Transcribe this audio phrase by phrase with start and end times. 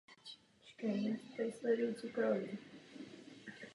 [0.79, 2.57] Podléhá také přezkumu.